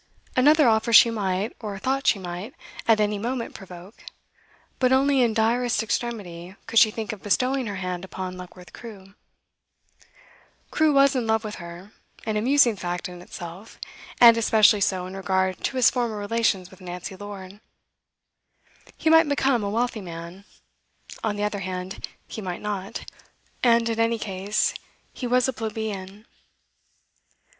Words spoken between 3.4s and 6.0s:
provoke; but only in direst